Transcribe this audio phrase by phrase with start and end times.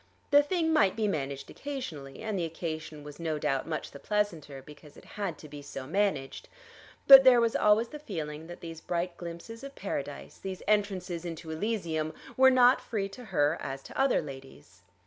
[0.31, 4.63] The thing might be managed occasionally, and the occasion was no doubt much the pleasanter
[4.63, 6.49] because it had to be so managed,
[7.05, 11.51] but there was always the feeling that these bright glimpses of Paradise, these entrances into
[11.51, 14.81] Elysium, were not free to her as to other ladies.